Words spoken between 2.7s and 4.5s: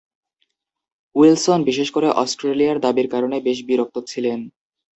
দাবীর কারণে বেশ বিরক্ত ছিলেন।